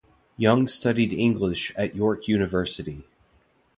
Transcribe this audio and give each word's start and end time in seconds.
Young 0.35 0.67
studied 0.67 1.13
English 1.13 1.71
at 1.75 1.95
York 1.95 2.27
University. 2.27 3.03